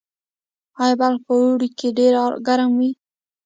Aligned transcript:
آیا 0.81 0.95
بلخ 0.99 1.19
په 1.27 1.33
اوړي 1.39 1.69
کې 1.77 1.89
ډیر 1.99 2.13
ګرم 2.47 2.69
وي؟ 2.79 2.91